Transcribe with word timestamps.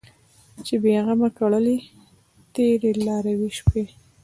چې 0.65 0.73
بې 0.83 0.95
غمه 1.05 1.29
کړلې 1.37 1.77
تېرې 2.53 2.91
لاروي 3.07 3.49
شپې 3.57 3.83